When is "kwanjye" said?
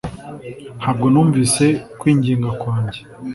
2.61-3.01